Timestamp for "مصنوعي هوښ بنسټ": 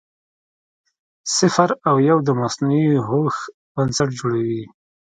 2.41-4.09